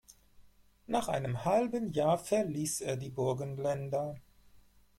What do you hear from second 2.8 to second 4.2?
er die Burgenländer.